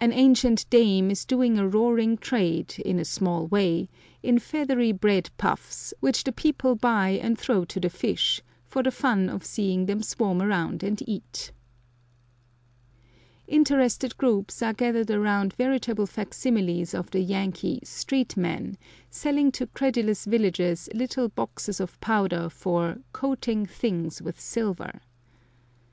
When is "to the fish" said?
7.64-8.40